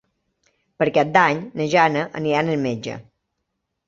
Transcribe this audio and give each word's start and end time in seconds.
Per 0.79 0.85
Cap 0.95 1.11
d'Any 1.17 1.43
na 1.59 1.67
Jana 1.73 2.05
irà 2.29 2.39
al 2.45 2.49
metge. 2.65 2.97